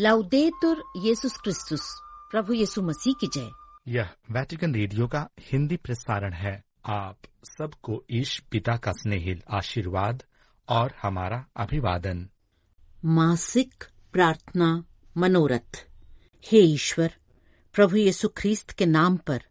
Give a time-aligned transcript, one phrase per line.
[0.00, 2.00] लाउदेतुर येसुस क्रिस्तुस
[2.30, 3.50] प्रभु येसु मसीह की जय।
[3.88, 10.22] यह वैटिकन रेडियो का हिंदी प्रसारण है। आप सबको ईश पिता का स्नेहिल आशीर्वाद
[10.68, 12.28] और हमारा अभिवादन।
[13.04, 14.84] मासिक प्रार्थना
[15.16, 15.86] मनोरथ।
[16.44, 17.14] हे ईश्वर
[17.72, 19.42] प्रभु येसु ख्रीस्त के नाम पर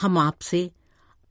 [0.00, 0.70] हम आपसे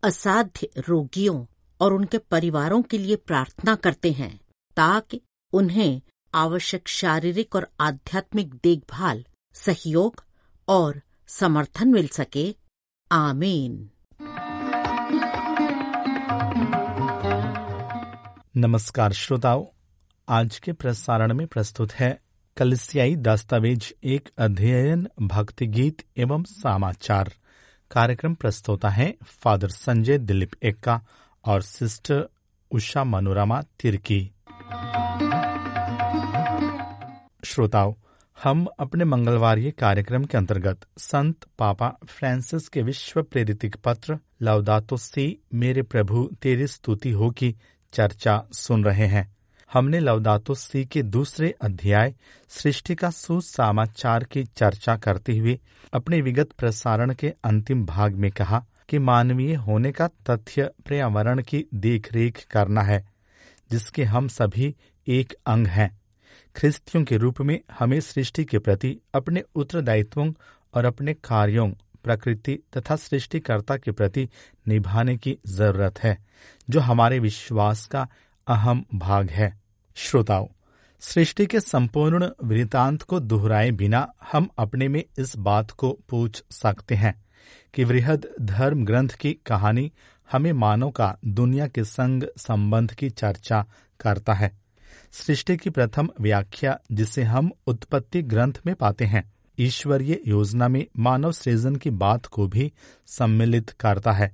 [0.03, 1.45] असाध्य रोगियों
[1.81, 4.39] और उनके परिवारों के लिए प्रार्थना करते हैं
[4.75, 5.21] ताकि
[5.53, 6.01] उन्हें
[6.33, 10.23] आवश्यक शारीरिक और आध्यात्मिक देखभाल, सहयोग
[10.67, 12.55] और समर्थन मिल सके।
[13.11, 13.89] आमीन।
[18.57, 19.65] नमस्कार श्रोताओं,
[20.29, 22.19] आज के प्रसारण में प्रस्तुत है
[22.57, 27.33] कलिसियाई दस्तावेज़ एक अध्ययन भक्ति गीत एवं समाचार।
[27.91, 31.01] कार्यक्रम प्रस्तुता है फादर संजय दिलीप एक्का
[31.45, 32.29] और सिस्टर
[32.71, 34.31] उषा मनोरमा तिर्की।
[37.43, 37.93] श्रोताओं,
[38.43, 45.41] हम अपने मंगलवार कार्यक्रम के अंतर्गत संत पापा फ्रांसिस के विश्व प्रेरित पत्र लवदातो सी
[45.53, 47.55] मेरे प्रभु तेरी स्तुति हो की
[47.93, 49.35] चर्चा सुन रहे हैं।
[49.73, 52.15] हमने लवदातो सी के दूसरे अध्याय,
[52.49, 55.59] सृष्टि का सुसमाचार की चर्चा करते हुए
[55.93, 61.65] अपने विगत प्रसारण के अंतिम भाग में कहा कि मानवीय होने का तथ्य पर्यावरण की
[61.73, 63.09] देखरेख करना है,
[63.71, 64.75] जिसके हम सभी
[65.07, 66.06] एक अंग हैं।
[66.57, 70.33] ख्रिस्तियों के रूप में हमें सृष्टि के प्रति अपने उत्तरदायित्वों
[70.73, 71.71] और अपने कार्यों,
[72.03, 74.29] प्रकृति तथा सृष्टिकर्ता के प्रति
[74.67, 76.17] निभाने की ज़रूरत है,
[76.69, 78.07] जो हमारे विश्वास का
[78.47, 79.61] अहम भाग है।
[79.95, 80.47] श्रोताओं,
[80.99, 86.95] सृष्टि के संपूर्ण वृतांत को दोहराए बिना हम अपने में इस बात को पूछ सकते
[86.95, 87.25] हैं
[87.73, 89.91] कि वृहद धर्म ग्रंथ की कहानी
[90.31, 93.65] हमें मानव का दुनिया के संग संबंध की चर्चा
[93.99, 94.66] करता है।
[95.13, 101.31] सृष्टि की प्रथम व्याख्या जिसे हम उत्पत्ति ग्रंथ में पाते हैं, ईश्वरीय योजना में मानव
[101.31, 102.71] सृजन की बात को भी
[103.07, 104.31] सम्मिलित करता है।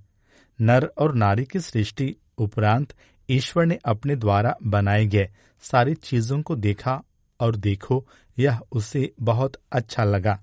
[0.62, 2.94] नर और नारी की सृष्टि उपरांत
[3.30, 5.30] ईश्वर ने अपने द्वारा बनाए गए
[5.62, 7.02] सारी चीज़ों को देखा
[7.40, 8.08] और देखो,
[8.40, 10.40] यह उसे बहुत अच्छा लगा।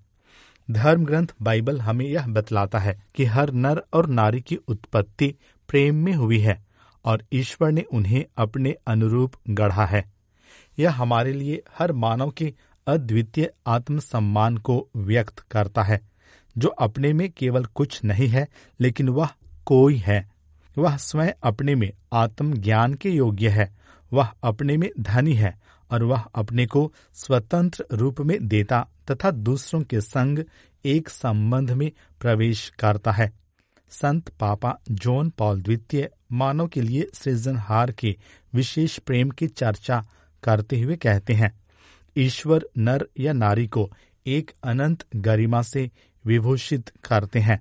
[0.70, 5.34] धर्म ग्रंथ बाइबल हमें यह बतलाता है कि हर नर और नारी की उत्पत्ति
[5.68, 6.64] प्रेम में हुई है
[7.04, 10.19] और ईश्वर ने उन्हें अपने अनुरूप गढ़ा है।
[10.80, 12.54] यह हमारे लिए हर मानव के
[12.86, 16.00] अद्वितीय आत्मसम्मान को व्यक्त करता है,
[16.58, 18.48] जो अपने में केवल कुछ नहीं है,
[18.80, 19.28] लेकिन वह
[19.66, 20.30] कोई है।
[20.78, 23.76] वह स्वयं अपने में आत्मज्ञान के योग्य है,
[24.12, 25.60] वह अपने में धनी है,
[25.90, 30.44] और वह अपने को स्वतंत्र रूप में देता तथा दूसरों के संग
[30.84, 33.32] एक संबंध में प्रवेश करता है।
[33.90, 38.16] संत पापा जॉन पॉल द्वितीय मानव के लिए सृजनहार के
[38.54, 40.06] विशेष प्रेम की चर्चा
[40.42, 41.60] करते हुए कहते हैं,
[42.16, 43.90] ईश्वर नर या नारी को
[44.26, 45.90] एक अनंत गरिमा से
[46.26, 47.60] विभूषित करते हैं।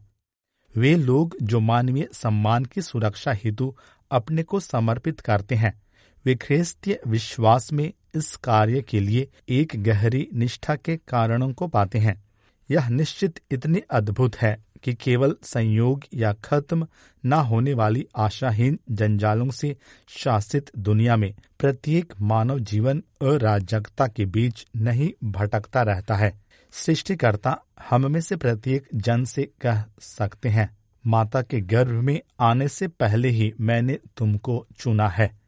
[0.77, 3.75] वे लोग जो मानवीय सम्मान की सुरक्षा हेतु
[4.11, 5.81] अपने को समर्पित करते हैं,
[6.25, 11.99] वे ख्रिस्तीय विश्वास में इस कार्य के लिए एक गहरी निष्ठा के कारणों को पाते
[11.99, 12.23] हैं।
[12.71, 16.87] यह निश्चित इतनी अद्भुत है। कि केवल संयोग या खत्म
[17.25, 19.75] न होने वाली आशाहीन जंजालों से
[20.07, 26.41] शासित दुनिया में प्रत्येक मानव जीवन अराजकता के बीच नहीं भटकता रहता है।
[26.71, 27.57] सृष्टिकर्ता
[27.89, 32.87] हम में से प्रत्येक जन से कह सकते हैं, माता के गर्भ में आने से
[32.87, 35.39] पहले ही मैंने तुमको चुना है।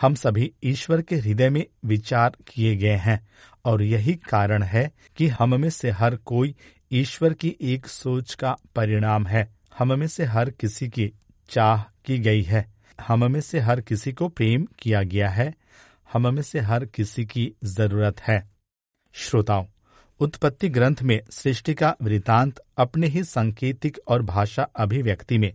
[0.00, 3.28] हम सभी ईश्वर के हृदय में विचार किए गए हैं
[3.64, 6.54] और यही कारण है कि हम में से हर कोई
[6.92, 11.12] ईश्वर की एक सोच का परिणाम है। हम में से हर किसी की
[11.48, 12.74] चाह की गई है।
[13.06, 15.54] हम में से हर किसी को प्रेम किया गया है।
[16.12, 18.50] हम में से हर किसी की ज़रूरत है।
[19.12, 19.66] श्रोताओं,
[20.20, 25.52] उत्पत्ति ग्रंथ में सृष्टि का वृतांत अपने ही सांकेतिक और भाषा अभिव्यक्ति में,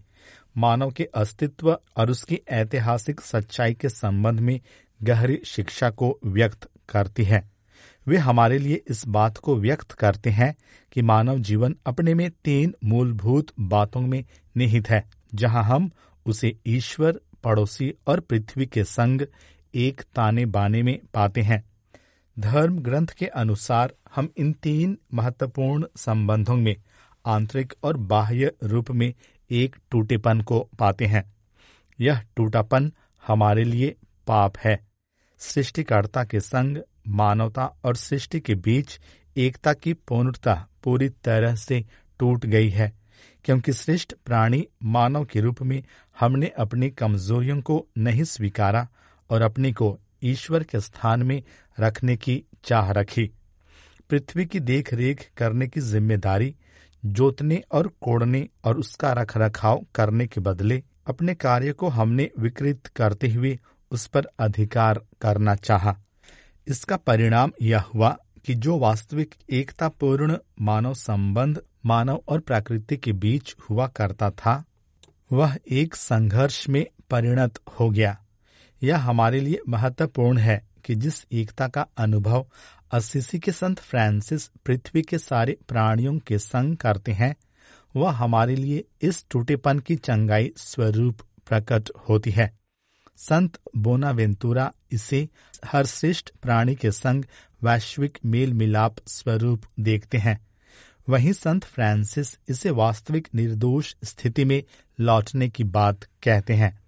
[0.57, 4.59] मानव के अस्तित्व और उसकी ऐतिहासिक सच्चाई के संबंध में
[5.03, 7.58] गहरी शिक्षा को व्यक्त करती है।
[8.09, 10.55] वे हमारे लिए इस बात को व्यक्त करते हैं
[10.91, 14.25] कि मानव जीवन अपने में तीन मूलभूत बातों में
[14.57, 15.03] निहित है,
[15.35, 15.91] जहाँ हम
[16.25, 19.21] उसे ईश्वर, पड़ोसी और पृथ्वी के संग
[19.75, 21.63] एक ताने बाने में पाते हैं।
[22.39, 26.75] धर्म ग्रंथ के अनुसार हम इन तीन महत्वपूर्ण संबंधों में,
[27.25, 29.13] आंतरिक और बाह्य रूप में
[29.51, 31.33] एक टूटेपन को पाते हैं।
[31.99, 32.91] यह टूटापन
[33.27, 33.95] हमारे लिए
[34.27, 34.87] पाप है।
[35.39, 36.77] सृष्टिकर्ता के संग
[37.09, 38.99] मानवता और सृष्टि के बीच
[39.37, 40.53] एकता की पूर्णता
[40.83, 41.83] पूरी तरह से
[42.19, 42.91] टूट गई है,
[43.45, 45.81] क्योंकि श्रेष्ठ प्राणी मानव के रूप में
[46.19, 48.87] हमने अपनी कमजोरियों को नहीं स्वीकारा
[49.29, 51.41] और अपने को ईश्वर के स्थान में
[51.79, 53.29] रखने की चाह रखी
[54.09, 56.55] पृथ्वी की देख रेख करने की ज़िम्मेदारी,
[57.03, 62.87] जोतने और कोड़ने और उसका रख रखाव करने के बदले अपने कार्य को हमने विकृत
[62.95, 63.57] करते हुए
[63.91, 65.95] उस पर अधिकार करना चाहा।
[66.69, 73.13] इसका परिणाम यह हुआ कि जो वास्तविक एकता पूर्ण मानव संबंध, मानव और प्रकृति के
[73.13, 74.63] बीच हुआ करता था,
[75.31, 78.25] वह एक संघर्ष में परिणत हो गया।
[78.83, 82.47] यह हमारे लिए महत्वपूर्ण है कि जिस एकता का अनुभव
[82.91, 87.35] असीसी के संत फ्रांसिस पृथ्वी के सारे प्राणियों के संग करते हैं,
[87.95, 92.59] वह हमारे लिए इस टूटेपन की चंगाई स्वरूप प्रकट होती है।
[93.17, 95.29] संत बोनावेंतुरा इसे
[95.65, 97.25] हर श्रेष्ठ प्राणी के संग
[97.63, 100.47] वैश्विक मेल मिलाप स्वरूप देखते हैं।
[101.09, 104.63] वहीं संत फ्रांसिस इसे वास्तविक निर्दोष स्थिति में
[104.99, 106.79] लौटने की बात कहते हैं।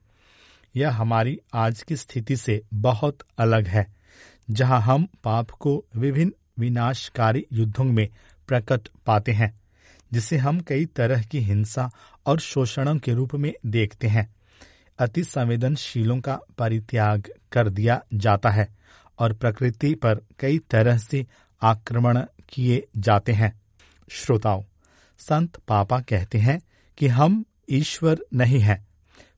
[0.76, 3.88] यह हमारी आज की स्थिति से बहुत अलग है,
[4.50, 8.08] जहाँ हम पाप को विभिन्न विनाशकारी युद्धों में
[8.48, 9.62] प्रकट पाते हैं,
[10.14, 11.92] जिसे हम कई तरह की हिंसा
[12.26, 14.36] और शोषणों के रूप में देखते हैं।
[15.02, 18.76] अति संवेदनशीलों का परित्याग कर दिया जाता है
[19.20, 21.28] और प्रकृति पर कई तरह से
[21.62, 23.62] आक्रमण किए जाते हैं।
[24.10, 24.64] श्रोताओं,
[25.18, 26.62] संत पापा कहते हैं
[26.98, 28.88] कि हम ईश्वर नहीं हैं।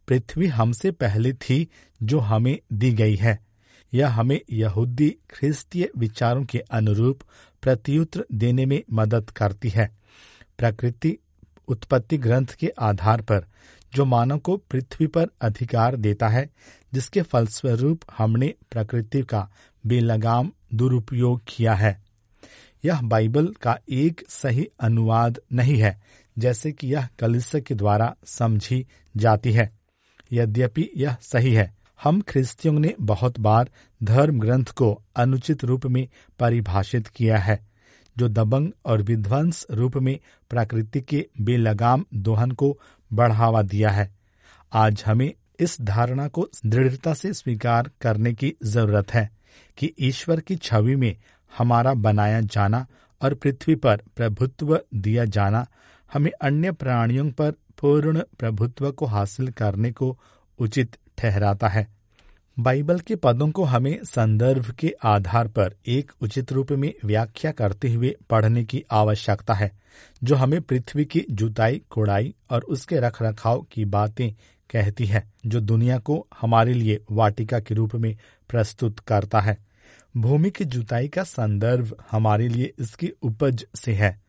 [0.08, 1.68] पृथ्वी हमसे पहले थी
[2.04, 3.40] जो हमें दी गई है।
[3.94, 7.20] यह हमें यहूदी ख्रिस्तीय विचारों के अनुरूप
[7.62, 9.92] प्रत्युत्तर देने में मदद करती है।
[10.58, 11.18] प्रकृति
[11.68, 13.46] उत्पत्ति ग्रंथ के आधार पर
[13.96, 16.50] जो मानव को पृथ्वी पर अधिकार देता है,
[16.94, 19.52] जिसके फलस्वरूप हमने प्रकृति का
[19.86, 22.04] बेलगाम दुरुपयोग किया है।
[22.86, 26.02] यह बाइबल का एक सही अनुवाद नहीं है,
[26.38, 28.88] जैसे कि यह कलिस के द्वारा समझी
[29.18, 29.80] जाती है।
[30.32, 33.70] यद्यपि यह सही है, हम ख्रिस्तियों ने बहुत बार
[34.04, 36.08] धर्म ग्रंथ को अनुचित रूप में
[36.40, 37.68] परिभाषित किया है,
[38.18, 40.20] जो दबंग और विध्वंस रूप में
[40.50, 42.80] प्रकृति के बेलगाम दोहन को
[43.14, 44.12] बढ़ावा दिया है।
[44.74, 49.30] आज हमें इस धारणा को दृढ़ता से स्वीकार करने की ज़रूरत है
[49.78, 51.16] कि ईश्वर की छवि में
[51.58, 52.86] हमारा बनाया जाना
[53.22, 55.66] और पृथ्वी पर प्रभुत्व दिया जाना
[56.14, 60.20] हमें अन्य प्राणियों पर पूर्ण प्रभुत्व को हासिल करने को
[60.60, 61.88] उचित ठहराता है।
[62.58, 67.92] बाइबल के पदों को हमें संदर्भ के आधार पर एक उचित रूप में व्याख्या करते
[67.94, 69.72] हुए पढ़ने की आवश्यकता है,
[70.24, 74.32] जो हमें पृथ्वी की जुताई, कोड़ाई और उसके रखरखाव की बातें
[74.70, 78.16] कहती है, जो दुनिया को हमारे लिए वाटिका के रूप में
[78.50, 79.58] प्रस्तुत करता है।
[80.18, 84.20] भूमि की जुताई का संदर्भ हमारे लिए इसकी उपज से है,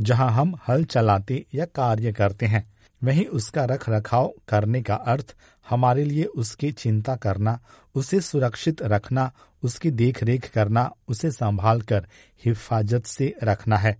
[0.00, 2.72] जहाँ हम हल चलाते या कार्य करते हैं।
[3.02, 5.34] वहीं उसका रख रखाव करने का अर्थ
[5.70, 7.58] हमारे लिए उसकी चिंता करना,
[7.94, 9.32] उसे सुरक्षित रखना,
[9.62, 12.06] उसकी देख रेख करना, उसे संभाल कर
[12.44, 13.96] हिफाजत से रखना है।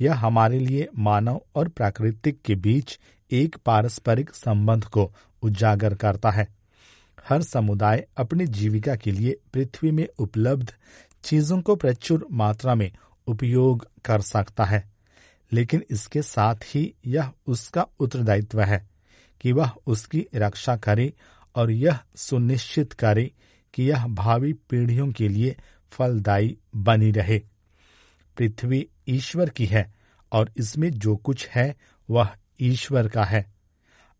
[0.00, 2.98] यह हमारे लिए मानव और प्राकृतिक के बीच
[3.30, 5.12] एक पारस्परिक संबंध को
[5.42, 6.48] उजागर करता है।
[7.28, 10.72] हर समुदाय अपनी जीविका के लिए पृथ्वी में उपलब्ध
[11.24, 12.90] चीज़ों को प्रचुर मात्रा में
[13.26, 14.90] उपयोग कर सकता है,
[15.52, 18.88] लेकिन इसके साथ ही यह उसका उत्तरदायित्व है।
[19.40, 21.12] कि वह उसकी रक्षा करे
[21.54, 23.30] और यह सुनिश्चित करे
[23.74, 25.56] कि यह भावी पीढ़ियों के लिए
[25.90, 27.38] फलदायी बनी रहे।
[28.36, 29.94] पृथ्वी ईश्वर की है
[30.32, 31.76] और इसमें जो कुछ है
[32.10, 32.28] वह
[32.60, 33.52] ईश्वर का है।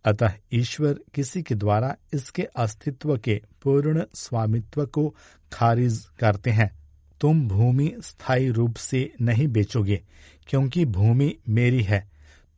[0.04, 5.16] अतः ईश्वर किसी के द्वारा इसके अस्तित्व के पूर्ण स्वामित्व को
[5.52, 6.80] खारिज करते हैं।
[7.21, 10.02] तुम भूमि स्थायी रूप से नहीं बेचोगे,
[10.47, 12.10] क्योंकि भूमि मेरी है।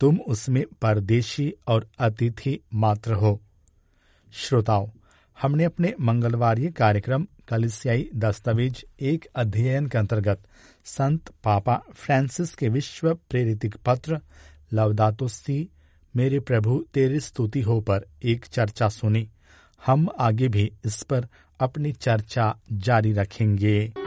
[0.02, 3.40] तुम उसमें परदेशी और अतिथि मात्र हो।
[4.32, 4.88] श्रोताओं,
[5.42, 10.42] हमने अपने मंगलवार कार्यक्रम कलिसियाई दस्तावेज़ एक अध्ययन के अंतर्गत
[10.84, 14.20] संत पापा फ्रांसिस के विश्व प्रेरित पत्र
[14.72, 15.28] लवदातो
[16.16, 19.30] मेरे प्रभु तेरी स्तुति हो पर एक चर्चा सुनी।
[19.86, 21.28] हम आगे भी इस पर
[21.60, 24.01] अपनी चर्चा जारी रखेंगे।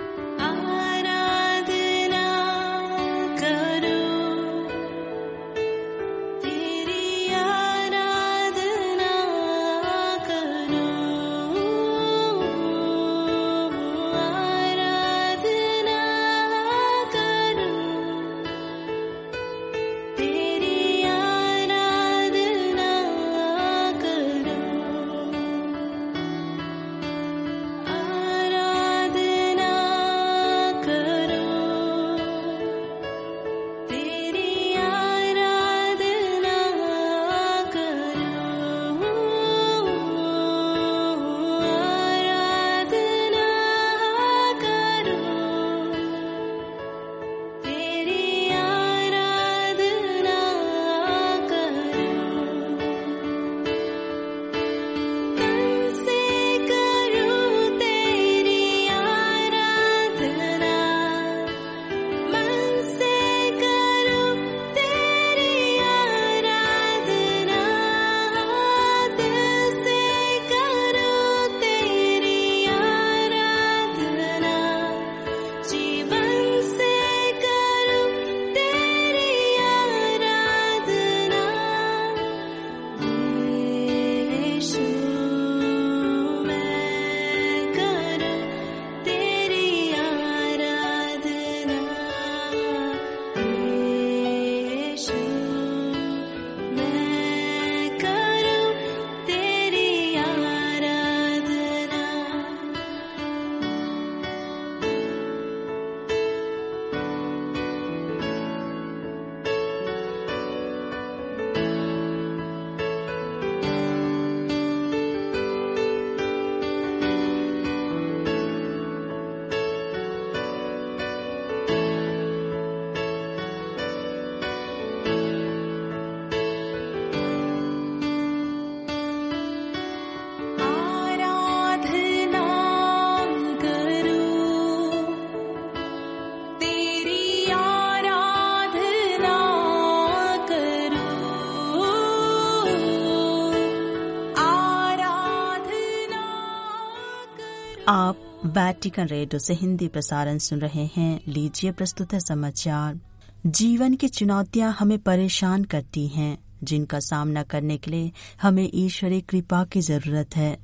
[147.95, 152.99] आप वैटिकन रेडियो से हिंदी प्रसारण सुन रहे हैं। लीजिए प्रस्तुत है समाचार।
[153.45, 158.11] जीवन की चुनौतियाँ हमें परेशान करती हैं। जिनका सामना करने के लिए
[158.41, 160.57] हमें ईश्वरीय कृपा की ज़रूरत है।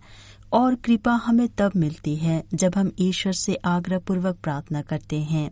[0.53, 5.51] और कृपा हमें तब मिलती है जब हम ईश्वर से आग्रह पूर्वक प्रार्थना करते हैं।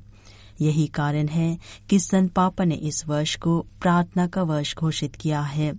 [0.61, 1.57] यही कारण है
[1.89, 5.73] कि संत पापा ने इस वर्ष को प्रार्थना का वर्ष घोषित किया है।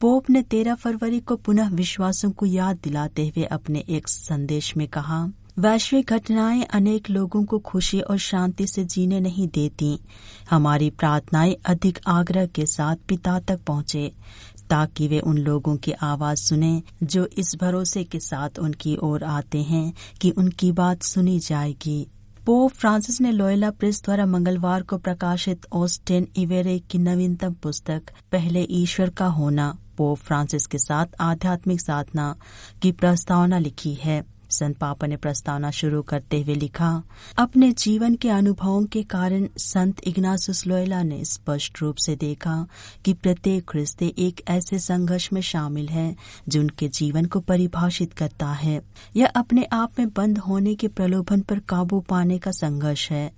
[0.00, 4.88] पोप ने 13 फरवरी को पुनः विश्वासों को याद दिलाते हुए अपने एक संदेश में
[4.88, 9.98] कहा वैश्विक घटनाएँ अनेक लोगों को खुशी और शांति से जीने नहीं देती।
[10.50, 14.12] हमारी प्रार्थनाएँ अधिक आग्रह के साथ पिता तक पहुँचे,
[14.70, 19.62] ताकि वे उन लोगों की आवाज़ सुने जो इस भरोसे के साथ उनकी ओर आते
[19.62, 22.06] हैं कि उनकी बात सुनी जाएगी।
[22.46, 28.66] पोप फ्रांसिस ने लोयला प्रेस द्वारा मंगलवार को प्रकाशित ऑस्टेन इवेरे की नवीनतम पुस्तक, पहले
[28.70, 32.36] ईश्वर का होना, पोप फ्रांसिस के साथ आध्यात्मिक साधना
[32.82, 37.02] की प्रस्तावना लिखी है। संत पापा ने प्रस्तावना शुरू करते हुए लिखा,
[37.38, 42.66] अपने जीवन के अनुभवों के कारण संत इग्नासुस लोयला ने स्पष्ट रूप से देखा
[43.04, 46.16] कि प्रत्येक ख्रिस्ते एक ऐसे संघर्ष में शामिल है
[46.48, 48.80] जो उनके जीवन को परिभाषित करता है।
[49.16, 53.32] यह अपने आप में बंद होने के प्रलोभन पर काबू पाने का संघर्ष है,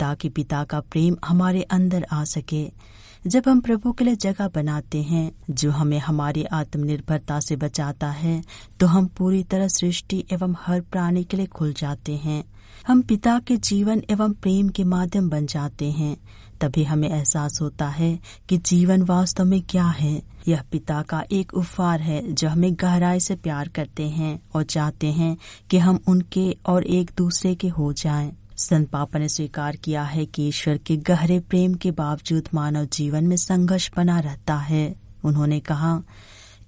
[0.00, 2.95] ताकि पिता का प्रेम हमारे अंदर आ सके।
[3.26, 8.42] जब हम प्रभु के लिए जगह बनाते हैं, जो हमें हमारी आत्मनिर्भरता से बचाता है
[8.80, 12.44] तो हम पूरी तरह सृष्टि एवं हर प्राणी के लिए खुल जाते हैं।
[12.86, 16.16] हम पिता के जीवन एवं प्रेम के माध्यम बन जाते हैं।
[16.60, 18.18] तभी हमें एहसास होता है
[18.48, 23.20] कि जीवन वास्तव में क्या है। यह पिता का एक उपहार है, जो हमें गहराई
[23.20, 25.36] से प्यार करते हैं और चाहते हैं
[25.70, 30.26] कि हम उनके और एक दूसरे के हो जाएँ। संत पापा ने स्वीकार किया है
[30.26, 35.60] कि ईश्वर के गहरे प्रेम के बावजूद मानव जीवन में संघर्ष बना रहता है। उन्होंने
[35.60, 36.02] कहा,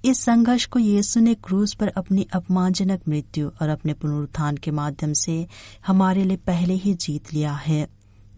[0.04, 5.12] इस संघर्ष को यीशु ने क्रूज पर अपनी अपमानजनक मृत्यु और अपने पुनरुत्थान के माध्यम
[5.12, 5.46] से
[5.86, 7.88] हमारे लिए पहले ही जीत लिया है।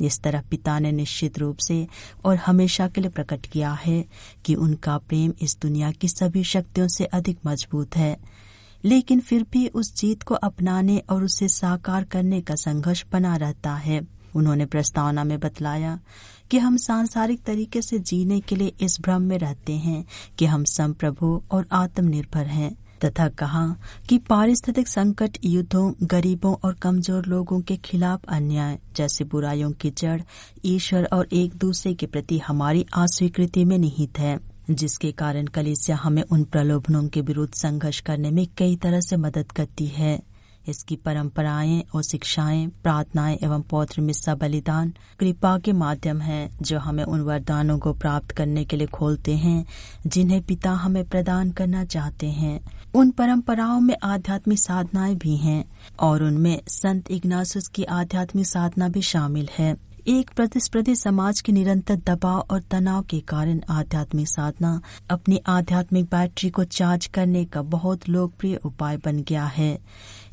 [0.01, 1.87] इस तरह पिता ने निश्चित रूप से
[2.25, 4.05] और हमेशा के लिए प्रकट किया है
[4.45, 8.17] कि उनका प्रेम इस दुनिया की सभी शक्तियों से अधिक मज़बूत है।
[8.85, 13.75] लेकिन फिर भी उस जीत को अपनाने और उसे साकार करने का संघर्ष बना रहता
[13.75, 14.01] है।
[14.37, 15.99] उन्होंने प्रस्तावना में बतलाया
[16.51, 20.05] कि हम सांसारिक तरीके से जीने के लिए इस भ्रम में रहते हैं
[20.39, 23.67] कि हम संप्रभु और आत्मनिर्भर हैं, तथा कहा
[24.09, 30.21] कि पारिस्थितिक संकट युद्धों, गरीबों और कमज़ोर लोगों के खिलाफ अन्याय जैसे बुराइयों की जड़
[30.65, 34.39] ईश्वर और एक दूसरे के प्रति हमारी अस्वीकृति में निहित है।
[34.71, 39.53] जिसके कारण कलिसिया हमें उन प्रलोभनों के विरुद्ध संघर्ष करने में कई तरह से मदद
[39.53, 40.31] करती है।
[40.69, 47.05] इसकी परंपराएँ और शिक्षाएँ, प्रार्थनाएँ एवं पौत्र मिस्सा बलिदान कृपा के माध्यम है, जो हमें
[47.05, 49.67] उन वरदानों को प्राप्त करने के लिए खोलते हैं,
[50.07, 52.61] जिन्हें पिता हमें प्रदान करना चाहते हैं।
[52.95, 55.65] उन परंपराओं में आध्यात्मिक साधनाएँ भी हैं,
[56.01, 61.97] और उनमें संत इग्नासुस की आध्यात्मिक साधना भी शामिल है। एक प्रतिस्पर्धी समाज के निरंतर
[61.97, 68.09] दबाव और तनाव के कारण आध्यात्मिक साधना अपनी आध्यात्मिक बैटरी को चार्ज करने का बहुत
[68.09, 69.79] लोकप्रिय उपाय बन गया है।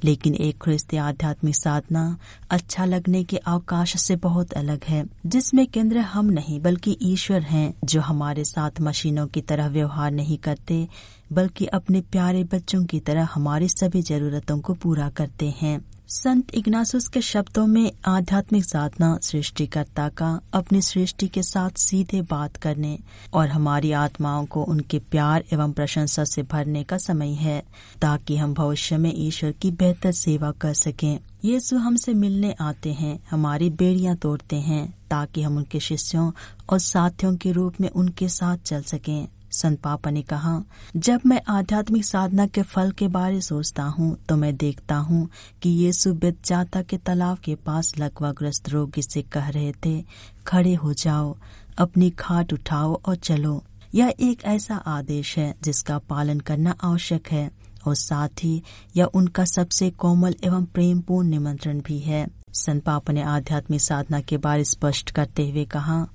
[0.03, 2.17] लेकिन एक ख्रिस्ती आध्यात्मिक साधना
[2.49, 7.73] अच्छा लगने के अवकाश से बहुत अलग है, जिसमें केंद्र हम नहीं बल्कि ईश्वर हैं,
[7.83, 10.87] जो हमारे साथ मशीनों की तरह व्यवहार नहीं करते,
[11.33, 17.07] बल्कि अपने प्यारे बच्चों की तरह हमारी सभी जरूरतों को पूरा करते हैं। संत इग्नासुस
[17.07, 22.99] के शब्दों में आध्यात्मिक साधना सृष्टिकर्ता का अपनी सृष्टि के साथ सीधे बात करने
[23.33, 27.63] और हमारी आत्माओं को उनके प्यार एवं प्रशंसा से भरने का समय है,
[28.01, 33.19] ताकि हम भविष्य में ईश्वर की बेहतर सेवा कर सकें। यीशु हमसे मिलने आते हैं,
[33.31, 36.31] हमारी बेड़ियाँ तोड़ते हैं, ताकि हम उनके शिष्यों
[36.69, 40.61] और साथियों के रूप में उनके साथ चल सकें। संत पापा ने कहा,
[40.95, 45.27] जब मैं आध्यात्मिक साधना के फल के बारे सोचता हूँ तो मैं देखता हूँ
[45.61, 50.01] कि यीशु बेतजाता के तालाब के पास लकवाग्रस्त रोगी से कह रहे थे,
[50.47, 51.35] खड़े हो जाओ,
[51.77, 53.63] अपनी खाट उठाओ और चलो।
[53.95, 57.49] यह एक ऐसा आदेश है जिसका पालन करना आवश्यक है,
[57.87, 58.61] और साथ ही
[58.95, 64.37] यह उनका सबसे कोमल एवं प्रेमपूर्ण निमंत्रण भी है। संत पापा ने आध्यात्मिक साधना के
[64.37, 66.05] बारे स्पष्ट करते हुए कहा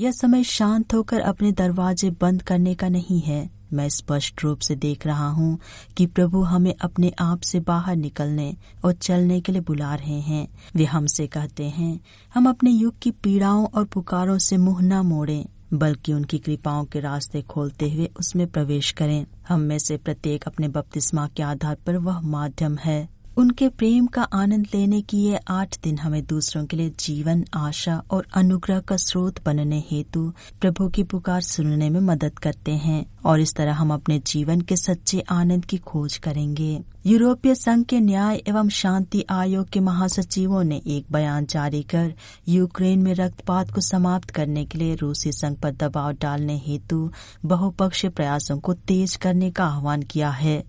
[0.00, 4.76] यह समय शांत होकर अपने दरवाजे बंद करने का नहीं है। मैं स्पष्ट रूप से
[4.76, 5.58] देख रहा हूँ
[5.96, 10.48] कि प्रभु हमें अपने आप से बाहर निकलने और चलने के लिए बुला रहे हैं।
[10.76, 12.00] वे हमसे कहते हैं,
[12.34, 17.00] हम अपने युग की पीड़ाओं और पुकारों से मुँह न मोड़ें, बल्कि उनकी कृपाओं के
[17.00, 21.96] रास्ते खोलते हुए उसमें प्रवेश करें। हम में से प्रत्येक अपने बपतिस्मा के आधार पर
[21.96, 26.76] वह माध्यम है। उनके प्रेम का आनंद लेने की ये आठ दिन हमें दूसरों के
[26.76, 32.38] लिए जीवन, आशा और अनुग्रह का स्रोत बनने हेतु प्रभु की पुकार सुनने में मदद
[32.38, 37.54] करते हैं और इस तरह हम अपने जीवन के सच्चे आनंद की खोज करेंगे। यूरोपीय
[37.54, 42.12] संघ के न्याय एवं शांति आयोग के महासचिवों ने एक बयान जारी कर
[42.48, 47.10] यूक्रेन में रक्तपात को समाप्त करने के लिए रूसी संघ पर दबाव डालने हेतु
[47.44, 50.62] बहुपक्षीय प्रयासों को तेज करने का आह्वान किया है।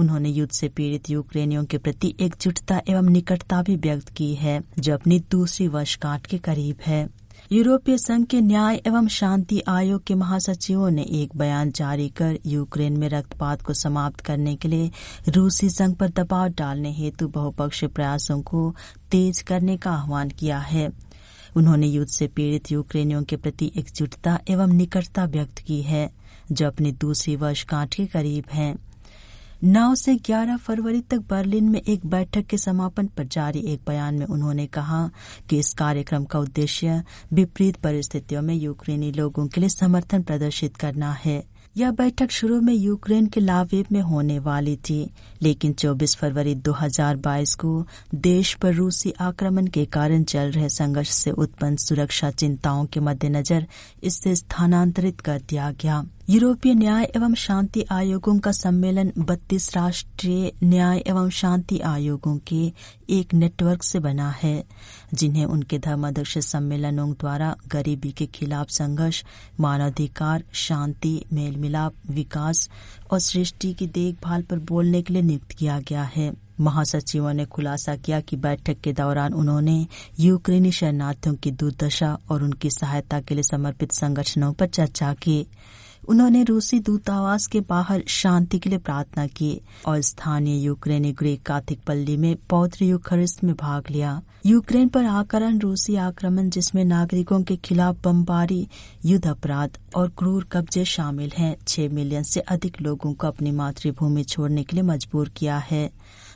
[0.00, 4.94] उन्होंने युद्ध से पीड़ित यूक्रेनियों के प्रति एकजुटता एवं निकटता भी व्यक्त की है, जो
[4.94, 7.08] अपनी दूसरी वर्षगांठ के करीब है।
[7.52, 12.96] यूरोपीय संघ के न्याय एवं शांति आयोग के महासचिवों ने एक बयान जारी कर यूक्रेन
[12.96, 14.90] में रक्तपात को समाप्त करने के लिए
[15.28, 18.74] रूसी संघ पर दबाव डालने हेतु बहुपक्षीय प्रयासों को
[19.10, 20.90] तेज करने का आह्वान किया है।
[21.56, 26.10] उन्होंने युद्ध से पीड़ित यूक्रेनियों के प्रति एकजुटता एवं निकटता व्यक्त की है,
[26.52, 28.89] जो अपनी दूसरी वर्षगांठ के करीब है।
[29.64, 34.14] नौ से 11 फरवरी तक बर्लिन में एक बैठक के समापन पर जारी एक बयान
[34.14, 35.10] में उन्होंने कहा
[35.50, 41.12] कि इस कार्यक्रम का उद्देश्य विपरीत परिस्थितियों में यूक्रेनी लोगों के लिए समर्थन प्रदर्शित करना
[41.12, 41.44] है।
[41.76, 45.10] यह बैठक शुरू में यूक्रेन के लावेब में होने वाली थी,
[45.42, 51.30] लेकिन 24 फरवरी 2022 को देश पर रूसी आक्रमण के कारण चल रहे संघर्ष से
[51.30, 53.66] उत्पन्न सुरक्षा चिंताओं के मद्देनजर
[54.02, 60.98] इसे स्थानांतरित कर दिया गया। यूरोपीय न्याय एवं शांति आयोगों का सम्मेलन 32 राष्ट्रीय न्याय
[61.08, 62.60] एवं शांति आयोगों के
[63.16, 64.52] एक नेटवर्क से बना है
[65.14, 69.22] जिन्हें उनके धर्माध्यक्ष सम्मेलनों द्वारा गरीबी के खिलाफ संघर्ष
[69.60, 72.68] मानवाधिकार शांति मेल मिलाप विकास
[73.10, 77.96] और सृष्टि की देखभाल पर बोलने के लिए नियुक्त किया गया है महासचिवों ने खुलासा
[77.96, 79.76] किया कि बैठक के दौरान उन्होंने
[80.20, 85.46] यूक्रेनी शरणार्थियों की दुर्दशा और उनकी सहायता के लिए समर्पित संगठनों पर चर्चा की
[86.10, 91.80] उन्होंने रूसी दूतावास के बाहर शांति के लिए प्रार्थना की और स्थानीय यूक्रेनी ग्रीक काथिक
[91.86, 97.56] पल्ली में पौत्र यूखरिस्त में भाग लिया। यूक्रेन पर आकरण रूसी आक्रमण, जिसमें नागरिकों के
[97.56, 98.68] खिलाफ बमबारी,
[99.04, 104.24] युद्ध अपराध और क्रूर कब्जे शामिल हैं, छह मिलियन से अधिक लोगों को अपनी मातृभूमि
[104.24, 105.90] छोड़ने के लिए मजबूर किया है,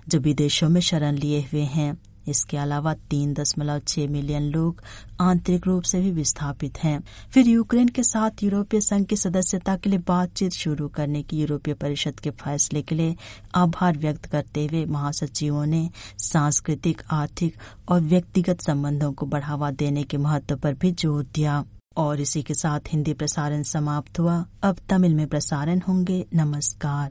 [0.08, 4.82] जो विदेशों में शरण लिए हुए हैं। इसके अलावा तीन दशमलव छह मिलियन लोग
[5.20, 9.90] आंतरिक रूप से भी विस्थापित हैं। फिर यूक्रेन के साथ यूरोपीय संघ की सदस्यता के
[9.90, 13.16] लिए बातचीत शुरू करने की यूरोपीय परिषद के फैसले के लिए
[13.54, 17.56] आभार व्यक्त करते हुए महासचिवों ने सांस्कृतिक, आर्थिक
[17.88, 21.64] और व्यक्तिगत संबंधों को बढ़ावा देने के महत्व पर भी ज़ोर दिया।
[21.96, 27.10] और इसी के साथ हिंदी प्रसारण समाप्त हुआ। अब तमिल में प्रसारण होंगे। नमस्कार।